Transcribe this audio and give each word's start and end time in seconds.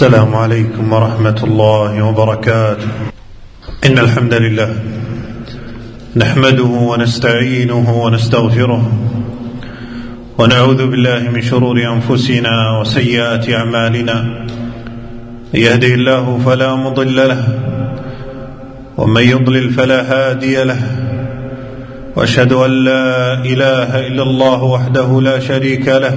السلام 0.00 0.34
عليكم 0.34 0.92
ورحمة 0.92 1.40
الله 1.44 2.02
وبركاته. 2.02 2.88
إن 3.86 3.98
الحمد 3.98 4.34
لله 4.34 4.70
نحمده 6.16 6.72
ونستعينه 6.90 8.02
ونستغفره 8.04 8.82
ونعوذ 10.38 10.80
بالله 10.90 11.20
من 11.28 11.42
شرور 11.42 11.76
أنفسنا 11.84 12.80
وسيئات 12.80 13.50
أعمالنا. 13.50 14.16
من 15.54 15.60
يهده 15.60 15.92
الله 15.94 16.40
فلا 16.44 16.74
مضل 16.76 17.16
له 17.28 17.44
ومن 18.96 19.22
يضلل 19.22 19.70
فلا 19.70 20.00
هادي 20.12 20.64
له. 20.64 20.82
وأشهد 22.16 22.52
أن 22.52 22.70
لا 22.70 23.34
إله 23.44 24.06
إلا 24.06 24.22
الله 24.22 24.62
وحده 24.64 25.20
لا 25.20 25.40
شريك 25.40 25.88
له. 25.88 26.16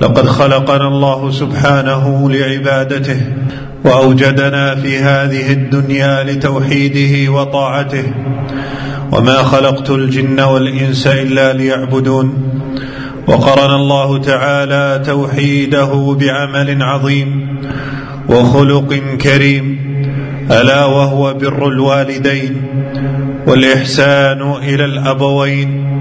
لقد 0.00 0.26
خلقنا 0.26 0.88
الله 0.88 1.30
سبحانه 1.30 2.30
لعبادته 2.30 3.20
وأوجدنا 3.84 4.74
في 4.74 4.98
هذه 4.98 5.52
الدنيا 5.52 6.22
لتوحيده 6.24 7.32
وطاعته 7.32 8.04
وما 9.12 9.42
خلقت 9.42 9.90
الجن 9.90 10.40
والإنس 10.40 11.06
إلا 11.06 11.52
ليعبدون 11.52 12.50
وقرن 13.26 13.74
الله 13.74 14.18
تعالى 14.18 15.02
توحيده 15.06 16.16
بعمل 16.20 16.82
عظيم 16.82 17.58
وخلق 18.28 18.94
كريم 19.20 19.90
ألا 20.50 20.84
وهو 20.84 21.34
بر 21.34 21.68
الوالدين 21.68 22.62
والإحسان 23.46 24.52
إلى 24.52 24.84
الأبوين 24.84 26.00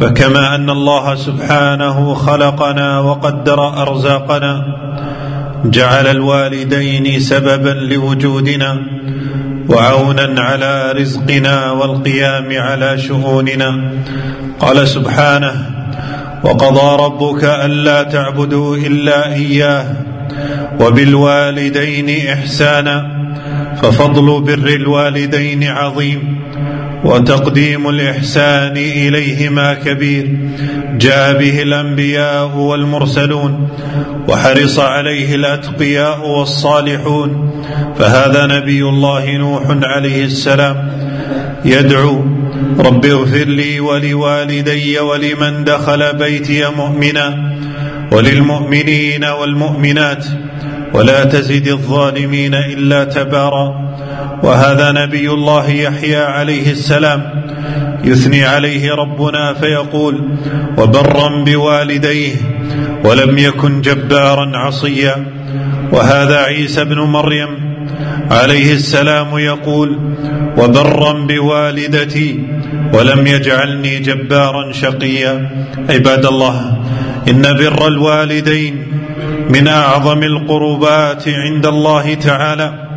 فكما 0.00 0.54
أن 0.54 0.70
الله 0.70 1.14
سبحانه 1.14 2.14
خلقنا 2.14 3.00
وقدر 3.00 3.82
أرزاقنا 3.82 4.64
جعل 5.64 6.06
الوالدين 6.06 7.20
سببا 7.20 7.68
لوجودنا 7.70 8.78
وعونا 9.68 10.40
على 10.40 10.92
رزقنا 10.92 11.70
والقيام 11.70 12.48
على 12.58 12.98
شؤوننا. 12.98 13.70
قال 14.60 14.88
سبحانه 14.88 15.54
وقضى 16.44 17.04
ربك 17.04 17.44
ألا 17.44 18.02
تعبدوا 18.02 18.76
إلا 18.76 19.34
إياه 19.34 19.86
وبالوالدين 20.80 22.28
إحسانا 22.28 22.96
ففضل 23.82 24.40
بر 24.40 24.68
الوالدين 24.68 25.64
عظيم. 25.64 26.38
وتقديم 27.04 27.88
الإحسان 27.88 28.76
إليهما 28.76 29.74
كبير. 29.74 30.26
جاء 30.98 31.38
به 31.38 31.62
الأنبياء 31.62 32.56
والمرسلون 32.56 33.68
وحرص 34.28 34.78
عليه 34.78 35.34
الأتقياء 35.34 36.28
والصالحون. 36.28 37.30
فهذا 37.98 38.46
نبي 38.46 38.82
الله 38.82 39.36
نوح 39.36 39.62
عليه 39.82 40.24
السلام. 40.24 40.76
يدعو 41.64 42.24
رب 42.78 43.06
اغفر 43.06 43.44
لي 43.44 43.80
ولوالدي 43.80 44.98
ولمن 44.98 45.64
دخل 45.64 46.12
بيتي 46.12 46.64
مؤمنا 46.76 47.54
وللمؤمنين 48.12 49.24
والمؤمنات 49.24 50.24
ولا 50.94 51.24
تزد 51.24 51.68
الظالمين 51.68 52.54
إلا 52.54 53.04
تبارا. 53.04 53.88
وهذا 54.42 54.92
نبي 54.92 55.30
الله 55.30 55.70
يحيى 55.70 56.16
عليه 56.16 56.70
السلام. 56.70 57.44
يثني 58.04 58.44
عليه 58.44 58.94
ربنا 58.94 59.54
فيقول 59.54 60.28
وبرا 60.78 61.44
بوالديه 61.44 62.34
ولم 63.04 63.38
يكن 63.38 63.80
جبارا 63.80 64.56
عصيا. 64.56 65.26
وهذا 65.92 66.36
عيسى 66.38 66.84
بن 66.84 66.98
مريم 66.98 67.48
عليه 68.30 68.72
السلام 68.72 69.38
يقول 69.38 69.98
وبرا 70.58 71.12
بوالدتي 71.12 72.46
ولم 72.92 73.26
يجعلني 73.26 73.98
جبارا 73.98 74.72
شقيا. 74.72 75.50
عباد 75.90 76.26
الله 76.26 76.76
إن 77.28 77.42
بر 77.42 77.86
الوالدين 77.86 78.86
من 79.50 79.68
أعظم 79.68 80.22
القربات 80.22 81.28
عند 81.28 81.66
الله 81.66 82.14
تعالى. 82.14 82.87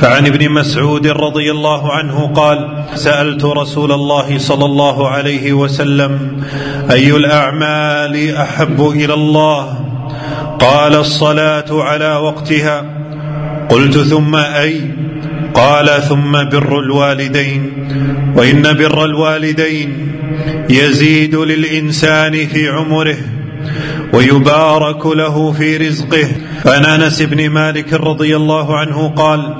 فعن 0.00 0.26
ابن 0.26 0.50
مسعود 0.50 1.06
رضي 1.06 1.50
الله 1.50 1.92
عنه 1.92 2.32
قال 2.34 2.84
سألت 2.94 3.44
رسول 3.44 3.92
الله 3.92 4.38
صلى 4.38 4.64
الله 4.64 5.08
عليه 5.08 5.52
وسلم 5.52 6.42
أي 6.90 7.16
الأعمال 7.16 8.36
أحب 8.36 8.90
إلى 8.90 9.14
الله؟ 9.14 9.78
قال 10.60 10.94
الصلاة 10.94 11.82
على 11.82 12.16
وقتها. 12.16 12.84
قلت 13.70 13.98
ثم 13.98 14.36
أي؟ 14.36 14.80
قال 15.54 16.02
ثم 16.02 16.32
بر 16.32 16.80
الوالدين. 16.80 17.72
وإن 18.36 18.62
بر 18.62 19.04
الوالدين 19.04 20.12
يزيد 20.70 21.34
للإنسان 21.34 22.46
في 22.46 22.68
عمره. 22.68 23.16
ويبارك 24.12 25.06
له 25.06 25.52
في 25.52 25.76
رزقه. 25.76 26.28
فعن 26.64 26.84
أنس 26.84 27.22
بن 27.22 27.50
مالك 27.50 27.92
رضي 27.92 28.36
الله 28.36 28.76
عنه 28.76 29.08
قال 29.08 29.54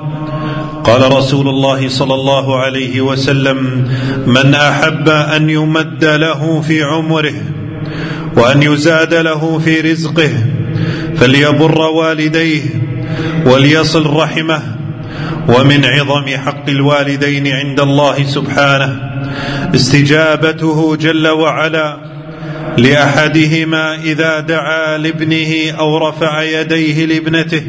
قال 0.85 1.17
رسول 1.17 1.49
الله 1.49 1.89
صلى 1.89 2.15
الله 2.15 2.59
عليه 2.59 3.01
وسلم 3.01 3.89
من 4.27 4.55
أحب 4.55 5.09
أن 5.09 5.51
يمد 5.51 6.05
له 6.05 6.61
في 6.61 6.83
عمره 6.83 7.35
وأن 8.37 8.63
يزاد 8.63 9.15
له 9.15 9.59
في 9.59 9.81
رزقه 9.81 10.31
فليبر 11.17 11.79
والديه 11.81 12.63
وليصل 13.47 14.17
رحمه 14.17 14.63
ومن 15.49 15.85
عظم 15.85 16.27
حق 16.37 16.69
الوالدين 16.69 17.47
عند 17.47 17.81
الله 17.81 18.25
سبحانه 18.25 19.01
استجابته 19.75 20.97
جل 20.97 21.29
وعلا. 21.29 22.18
لأحدهما 22.79 23.95
إذا 23.95 24.41
دعا 24.41 24.99
لابنه 24.99 25.71
أو 25.79 26.09
رفع 26.09 26.43
يديه 26.43 27.07
لابنته. 27.07 27.63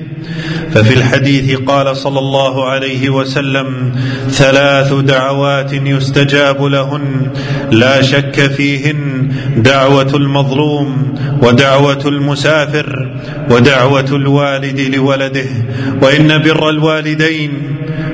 ففي 0.72 0.94
الحديث 0.94 1.60
قال 1.60 1.98
صلى 1.98 2.20
الله 2.20 2.70
عليه 2.70 3.10
وسلم 3.10 3.96
ثلاث 4.30 4.94
دعوات 4.94 5.74
يستجاب 5.74 6.64
لهن 6.64 7.32
لا 7.72 8.02
شك 8.02 8.42
فيهن 8.42 9.32
دعوة 9.58 10.12
المظلوم 10.16 11.16
ودعوة 11.42 12.02
المسافر 12.06 13.16
ودعوة 13.50 14.06
الوالد 14.12 14.80
لولده 14.80 15.50
وإن 16.02 16.38
بر 16.38 16.70
الوالدين 16.70 17.52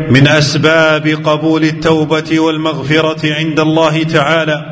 من 0.10 0.28
أسباب 0.28 1.08
قبول 1.08 1.64
التوبة 1.64 2.40
والمغفرة 2.40 3.34
عند 3.34 3.60
الله 3.60 4.04
تعالى 4.04 4.66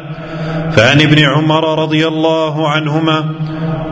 فعن 0.75 1.01
ابن 1.01 1.19
عمر 1.19 1.83
رضي 1.83 2.07
الله 2.07 2.69
عنهما 2.69 3.25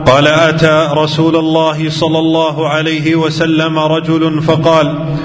قال 0.06 0.26
أتى 0.26 0.88
رسول 0.92 1.36
الله 1.36 1.90
صلى 1.90 2.18
الله 2.18 2.68
عليه 2.68 3.14
وسلم 3.14 3.78
رجل 3.78 4.42
فقال 4.42 5.16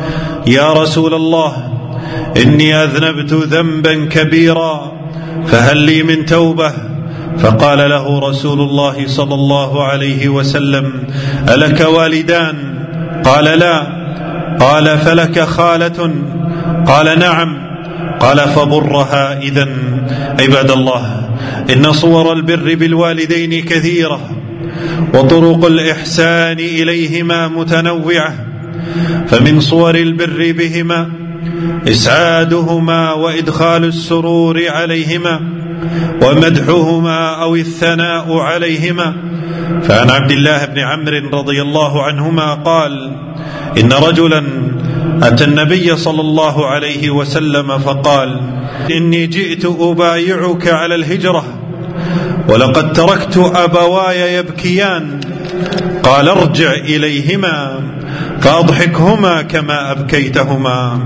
يا 0.47 0.73
رسول 0.73 1.13
الله 1.13 1.72
إني 2.37 2.75
أذنبت 2.84 3.34
ذنبا 3.34 4.05
كبيرا 4.05 4.91
فهل 5.47 5.78
لي 5.78 6.03
من 6.03 6.25
توبة؟ 6.25 6.73
فقال 7.40 7.90
له 7.90 8.19
رسول 8.19 8.61
الله 8.61 9.07
صلى 9.07 9.33
الله 9.33 9.83
عليه 9.83 10.29
وسلم 10.29 11.03
ألك 11.49 11.81
والدان؟ 11.81 12.55
قال 13.25 13.43
لا. 13.43 13.81
قال 14.59 14.97
فلك 14.97 15.40
خالة؟ 15.40 16.11
قال 16.87 17.19
نعم. 17.19 17.66
قال 18.19 18.37
فبرها 18.37 19.40
اذا 19.40 19.67
عباد 20.40 20.72
الله 20.72 21.29
إن 21.73 21.91
صور 21.91 22.34
البر 22.34 22.75
بالوالدين 22.75 23.64
كثيرة 23.64 24.19
وطرق 25.14 25.66
الإحسان 25.66 26.59
إليهما 26.59 27.47
متنوعة 27.47 28.35
فمن 29.28 29.59
صور 29.59 29.96
البر 29.96 30.52
بهما 30.52 31.09
إسعادهما 31.87 33.14
وإدخال 33.14 33.84
السرور 33.84 34.61
عليهما 34.69 35.40
ومدحهما 36.22 37.41
أو 37.41 37.55
الثناء 37.55 38.37
عليهما. 38.37 39.14
فعن 39.84 40.09
عبد 40.09 40.31
الله 40.31 40.66
بن 40.66 40.79
عمرو 40.79 41.40
رضي 41.40 41.61
الله 41.61 42.03
عنهما 42.03 42.53
قال 42.53 43.11
إن 43.78 43.93
رجلا 43.93 44.43
أتى 45.23 45.43
النبي 45.43 45.96
صلى 45.96 46.22
الله 46.22 46.66
عليه 46.67 47.09
وسلم 47.09 47.78
فقال 47.78 48.41
إني 48.91 49.28
جئت 49.28 49.66
أبايعك 49.66 50.67
على 50.67 50.96
الهجرة 50.96 51.43
ولقد 52.49 52.93
تركت 52.93 53.37
أبواي 53.55 54.35
يبكيان. 54.35 55.19
قال 56.03 56.29
ارجع 56.29 56.73
إليهما 56.73 57.79
فأضحكهما 58.41 59.41
كما 59.41 59.91
أبكيتهما. 59.91 60.99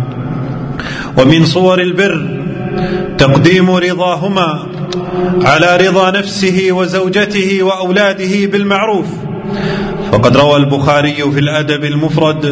ومن 1.17 1.45
صور 1.45 1.81
البر 1.81 2.39
تقديم 3.17 3.71
رضاهما 3.71 4.67
على 5.41 5.87
رضا 5.87 6.11
نفسه 6.11 6.67
وزوجته 6.71 7.63
وأولاده 7.63 8.45
بالمعروف. 8.45 9.05
وقد 10.13 10.37
روى 10.37 10.55
البخاري 10.57 11.13
في 11.31 11.39
الأدب 11.39 11.83
المفرد 11.85 12.45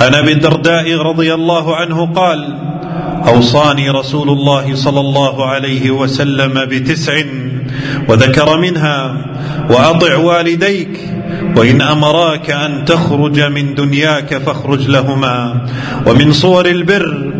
عن 0.00 0.14
أبي 0.14 0.32
الدرداء 0.32 0.96
رضي 0.96 1.34
الله 1.34 1.76
عنه 1.76 2.06
قال 2.06 2.58
أوصاني 3.28 3.90
رسول 3.90 4.28
الله 4.30 4.74
صلى 4.74 5.00
الله 5.00 5.46
عليه 5.46 5.90
وسلم 5.90 6.64
بتسع 6.64 7.22
وذكر 8.08 8.60
منها 8.60 9.16
وأطع 9.70 10.16
والديك 10.16 11.00
وإن 11.56 11.82
أمراك 11.82 12.50
أن 12.50 12.84
تخرج 12.84 13.40
من 13.40 13.74
دنياك 13.74 14.38
فاخرج 14.38 14.88
لهما 14.90 15.66
ومن 16.06 16.32
صور 16.32 16.66
البر 16.66 17.32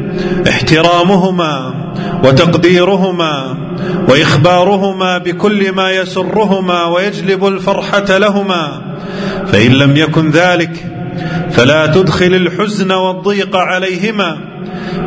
احترامهما 0.48 1.74
وتقديرهما 2.24 3.56
وإخبارهما 4.08 5.18
بكل 5.18 5.72
ما 5.72 5.90
يسرهما 5.90 6.84
ويجلب 6.84 7.46
الفرحة 7.46 8.18
لهما. 8.18 8.90
فإن 9.46 9.70
لم 9.70 9.96
يكن 9.96 10.30
ذلك 10.30 10.86
فلا 11.50 11.86
تدخل 11.86 12.34
الحزن 12.34 12.92
والضيق 12.92 13.56
عليهما 13.56 14.38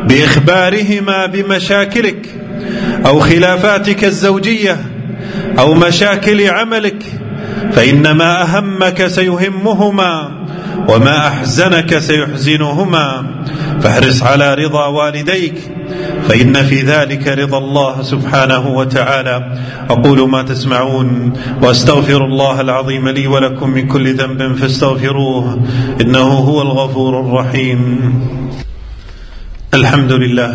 بإخبارهما 0.08 1.26
بمشاكلك 1.26 2.26
أو 3.06 3.20
خلافاتك 3.20 4.04
الزوجية 4.04 4.76
أو 5.58 5.74
مشاكل 5.74 6.50
عملك 6.50 7.04
فإن 7.72 8.10
ما 8.10 8.42
أهمك 8.42 9.06
سيهمهما 9.06 10.30
وما 10.88 11.28
أحزنك 11.28 11.98
سيحزنهما. 11.98 13.24
فاحرص 13.80 14.22
على 14.22 14.54
رضا 14.54 14.86
والديك 14.86 15.54
فإن 16.28 16.54
في 16.54 16.82
ذلك 16.82 17.28
رضا 17.28 17.58
الله 17.58 18.02
سبحانه 18.02 18.68
وتعالى. 18.68 19.58
أقول 19.90 20.30
ما 20.30 20.42
تسمعون 20.42 21.32
وأستغفر 21.62 22.24
الله 22.24 22.60
العظيم 22.60 23.08
لي 23.08 23.26
ولكم 23.26 23.70
من 23.70 23.88
كل 23.88 24.14
ذنب 24.14 24.56
فاستغفروه 24.56 25.60
إنه 26.00 26.28
هو 26.28 26.62
الغفور 26.62 27.20
الرحيم. 27.20 27.80
الحمد 29.74 30.12
لله 30.12 30.52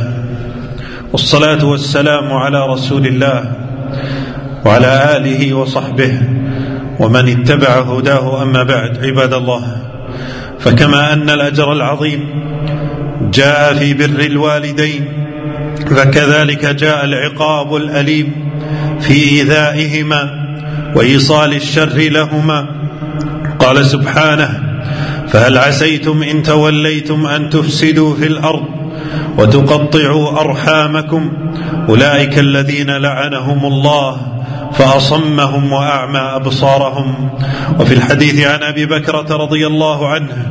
والصلاة 1.12 1.66
والسلام 1.66 2.34
على 2.34 2.68
رسول 2.68 3.08
الله. 3.08 3.54
وعلى 4.66 5.18
آله 5.18 5.54
وصحبه 5.54 6.22
ومن 7.00 7.30
اتبع 7.30 7.80
هداه 7.80 8.44
أما 8.44 8.64
بعد 8.64 9.06
عباد 9.06 9.34
الله 9.34 9.78
فكما 10.60 11.14
أن 11.14 11.30
الأجر 11.30 11.74
العظيم 11.74 12.30
جاء 13.34 13.74
في 13.74 13.94
بر 13.94 14.20
الوالدين 14.20 15.20
فكذلك 15.96 16.66
جاء 16.66 17.06
العقاب 17.06 17.76
الأليم 17.76 18.34
في 19.00 19.14
إيذائهما 19.14 20.50
وإيصال 20.96 21.54
الشر 21.54 21.98
لهما. 21.98 22.66
قال 23.60 23.86
سبحانه 23.86 24.64
فهل 25.28 25.58
عسيتم 25.58 26.24
إن 26.24 26.44
توليتم 26.44 27.28
أن 27.28 27.50
تفسدوا 27.50 28.16
في 28.16 28.28
الأرض 28.28 28.66
وتقطعوا 29.38 30.42
أرحامكم؟ 30.42 31.32
أولئك 31.90 32.40
الذين 32.40 32.92
لعنهم 32.92 33.66
الله 33.66 34.39
فأصمهم 34.74 35.74
وأعمى 35.74 36.20
أبصارهم. 36.20 37.30
وفي 37.80 37.94
الحديث 37.94 38.48
عن 38.48 38.64
أبي 38.64 38.86
بكره 38.86 39.38
رضي 39.38 39.68
الله 39.68 40.08
عنه 40.08 40.48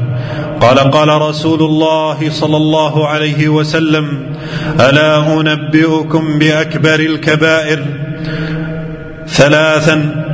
قال 0.61 0.79
قال 0.79 1.23
رسول 1.23 1.63
الله 1.63 2.31
صلى 2.31 2.57
الله 2.57 3.09
عليه 3.09 3.49
وسلم 3.49 4.35
ألا 4.81 5.41
أنبئكم 5.41 6.39
بأكبر 6.39 7.01
الكبائر 7.01 7.85
ثلاثا؟ 9.27 10.25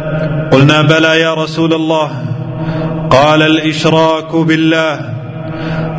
قلنا 0.53 0.83
بلى 0.83 1.21
يا 1.21 1.35
رسول 1.35 1.75
الله. 1.75 2.11
قال 3.11 3.43
الإشراك 3.43 4.37
بالله. 4.37 5.24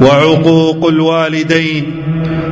وعقوق 0.02 0.88
الوالدين 0.88 2.04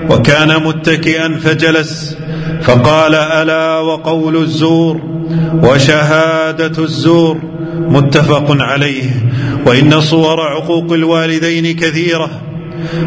وكان 0.09 0.63
متكئا 0.63 1.37
فجلس 1.37 2.17
فقال 2.61 3.15
ألا 3.15 3.79
وقول 3.79 4.35
الزور 4.37 5.01
وشهادة 5.63 6.83
الزور 6.83 7.41
متفق 7.77 8.45
عليه 8.61 9.09
وإن 9.65 10.01
صور 10.01 10.41
عقوق 10.41 10.93
الوالدين 10.93 11.75
كثيرة 11.75 12.29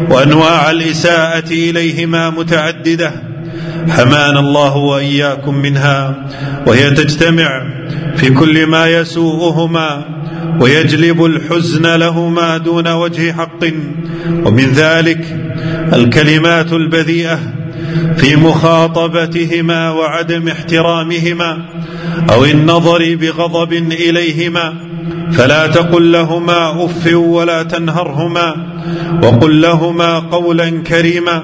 وأنواع 0.09 0.71
الإساءة 0.71 1.51
إليهما 1.51 2.29
متعددة 2.29 3.11
حمانا 3.89 4.39
الله 4.39 4.77
وإياكم 4.77 5.55
منها 5.55 6.15
وهي 6.67 6.89
تجتمع 6.89 7.63
في 8.15 8.29
كل 8.29 8.65
ما 8.67 8.87
يسوءهما 8.87 10.05
ويجلب 10.59 11.25
الحزن 11.25 11.95
لهما 11.95 12.57
دون 12.57 12.87
وجه 12.87 13.31
حق. 13.31 13.63
ومن 14.45 14.65
ذلك 14.65 15.37
الكلمات 15.93 16.73
البذيئة 16.73 17.39
في 18.17 18.35
مخاطبتهما 18.35 19.91
وعدم 19.91 20.47
احترامهما 20.47 21.57
أو 22.29 22.45
النظر 22.45 23.15
بغضب 23.15 23.73
إليهما. 23.73 24.73
فلا 25.31 25.67
تقل 25.67 26.11
لهما 26.11 26.85
أف 26.85 27.13
ولا 27.13 27.63
تنهرهما. 27.63 28.55
وقل 29.23 29.61
لهما 29.61 30.19
قولا 30.19 30.69
كريما 30.69 31.43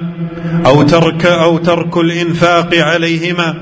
أو 0.66 0.82
ترك 0.82 1.26
أو 1.26 1.58
ترك 1.58 1.96
الإنفاق 1.98 2.74
عليهما 2.74 3.54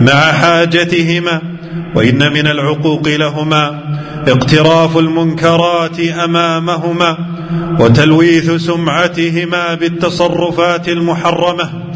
مع 0.00 0.32
حاجتهما. 0.32 1.57
وإن 1.94 2.32
من 2.32 2.46
العقوق 2.46 3.08
لهما 3.08 3.80
اقتراف 4.28 4.96
المنكرات 4.98 6.00
أمامهما 6.00 7.16
وتلويث 7.80 8.50
سمعتهما 8.50 9.74
بالتصرفات 9.74 10.88
المحرمة 10.88 11.87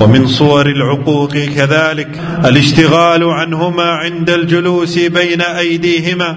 ومن 0.00 0.26
صور 0.26 0.66
العقوق 0.66 1.32
كذلك 1.32 2.08
الاشتغال 2.44 3.24
عنهما 3.24 3.84
عند 3.84 4.30
الجلوس 4.30 4.98
بين 4.98 5.40
أيديهما 5.40 6.36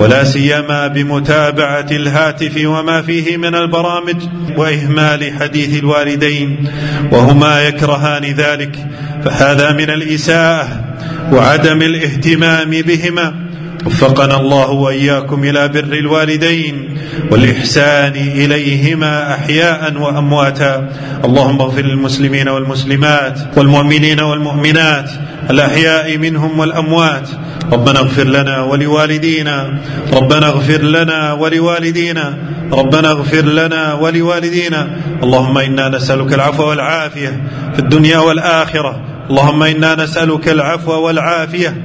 ولا 0.00 0.24
سيما 0.24 0.86
بمتابعة 0.86 1.86
الهاتف 1.90 2.66
وما 2.66 3.02
فيه 3.02 3.36
من 3.36 3.54
البرامج 3.54 4.16
وإهمال 4.56 5.32
حديث 5.40 5.78
الوالدين 5.78 6.68
وهما 7.12 7.62
يكرهان 7.62 8.24
ذلك 8.24 8.86
فهذا 9.24 9.72
من 9.72 9.90
الإساءة 9.90 10.84
وعدم 11.32 11.82
الاهتمام 11.82 12.70
بهما. 12.70 13.41
وفقنا 13.86 14.40
الله 14.40 14.70
وإياكم 14.70 15.44
إلى 15.44 15.68
بر 15.68 15.92
الوالدين 15.92 16.98
والإحسان 17.30 18.12
إليهما 18.12 19.34
أحياء 19.34 19.96
وأمواتا. 19.96 20.88
اللهم 21.24 21.60
اغفر 21.60 21.82
للمسلمين 21.82 22.48
والمسلمات 22.48 23.40
والمؤمنين 23.56 24.20
والمؤمنات 24.20 25.10
الأحياء 25.50 26.18
منهم 26.18 26.58
والأموات. 26.58 27.28
ربنا 27.72 27.98
اغفر 27.98 28.24
لنا 28.24 28.62
ولوالدينا. 28.62 29.78
ربنا 30.12 30.46
اغفر 30.46 30.82
لنا 30.82 31.32
ولوالدينا. 31.32 32.38
ربنا 32.72 33.08
اغفر 33.10 33.44
لنا 33.44 33.94
ولوالدينا. 33.94 34.96
اللهم 35.22 35.58
إنا 35.58 35.88
نسألك 35.88 36.32
العفو 36.34 36.64
والعافية 36.64 37.42
في 37.72 37.78
الدنيا 37.78 38.18
والآخرة. 38.18 39.00
اللهم 39.30 39.62
إنا 39.62 39.94
نسألك 39.94 40.48
العفو 40.48 40.92
والعافية 40.92 41.76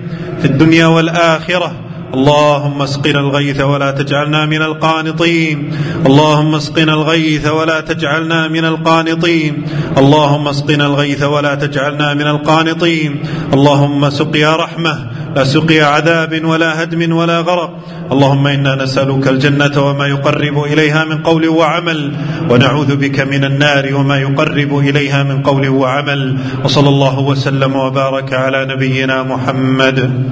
في 0.42 0.46
الدنيا 0.46 0.86
والآخرة. 0.86 1.87
اللهم 2.14 2.82
اسقنا 2.82 3.20
الغيث 3.20 3.62
ولا 3.62 3.92
تجعلنا 3.92 4.46
من 4.46 4.62
القانطين. 4.62 5.74
اللهم 6.06 6.56
اسقنا 6.56 6.94
الغيث 6.94 7.48
ولا 7.48 7.82
تجعلنا 7.82 8.48
من 8.48 8.66
القانطين. 8.66 9.66
اللهم 9.98 10.48
اسقنا 10.48 10.86
الغيث 10.86 11.24
ولا 11.24 11.56
تجعلنا 11.56 12.14
من 12.14 12.28
القانطين. 12.28 13.24
اللهم 13.54 14.10
سقيا 14.10 14.56
رحمة 14.56 15.08
لا 15.36 15.44
سقيا 15.44 15.86
عذاب 15.86 16.46
ولا 16.46 16.84
هدم 16.84 17.16
ولا 17.16 17.40
غرق. 17.40 17.72
اللهم 18.12 18.48
إنا 18.48 18.76
نسألك 18.76 19.28
الجنة 19.28 19.76
وما 19.78 20.08
يقرب 20.08 20.64
إليها 20.64 21.06
من 21.06 21.18
قول 21.24 21.48
وعمل 21.48 22.12
ونعوذ 22.50 22.96
بك 22.96 23.20
من 23.20 23.44
النار 23.44 23.96
وما 23.96 24.18
يقرب 24.18 24.78
إليها 24.78 25.24
من 25.24 25.44
قول 25.44 25.70
وعمل. 25.70 26.38
وصلى 26.64 26.90
الله 26.90 27.20
وسلم 27.20 27.76
وبارك 27.76 28.34
على 28.34 28.66
نبينا 28.66 29.24
محمد. 29.24 30.28